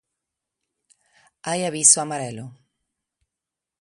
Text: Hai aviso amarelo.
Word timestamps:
Hai 1.47 1.59
aviso 1.69 1.97
amarelo. 2.01 2.45